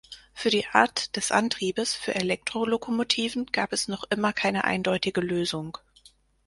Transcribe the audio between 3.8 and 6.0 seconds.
noch immer keine eindeutige Lösung.